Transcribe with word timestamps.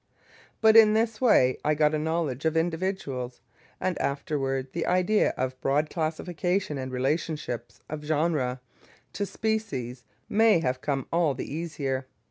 But 0.61 0.75
in 0.75 0.95
this 0.95 1.21
way 1.21 1.59
I 1.63 1.75
got 1.75 1.93
a 1.93 1.99
knowledge 1.99 2.43
of 2.45 2.57
individuals, 2.57 3.39
and 3.79 4.01
afterwards 4.01 4.69
the 4.71 4.87
idea 4.87 5.31
of 5.37 5.61
broad 5.61 5.91
classification 5.91 6.79
and 6.79 6.91
relationship 6.91 7.71
of 7.87 8.01
genera 8.01 8.61
to 9.13 9.27
species 9.27 10.03
may 10.27 10.57
have 10.57 10.81
come 10.81 11.07
all 11.13 11.35
the 11.35 11.53
easier. 11.55 12.07